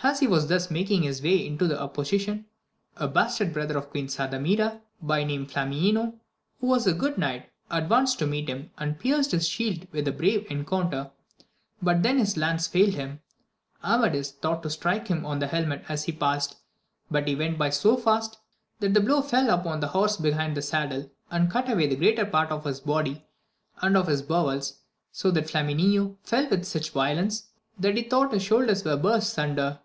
[0.00, 2.46] As he was thus making his way without opposition,
[2.98, 6.14] a bastard brother of Queen Sardamira, by name Flamineo,
[6.60, 10.12] who was a good knight, advanced to meet him, and pierced his shield with a
[10.12, 11.10] brave encounter,
[11.82, 13.20] but then his lance failed him.
[13.82, 16.58] Ama dis thought to strike him on the helmet as he passed,
[17.10, 18.38] but he went by so fast
[18.78, 22.24] that the blow fell upon the horse behind the saddle, and cut away the greater
[22.24, 23.26] part of his body
[23.82, 24.78] and of his bowels,
[25.10, 26.24] so that Flamineo 184 AMADIS OF GAUL.
[26.24, 27.48] fell with such violence
[27.80, 29.80] that he thought his shoulders were burst asunder.